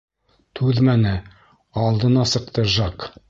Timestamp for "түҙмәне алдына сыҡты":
0.59-2.67